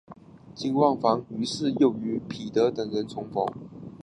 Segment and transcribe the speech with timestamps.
[0.55, 3.45] 金万燮于是又与彼得等人重逢。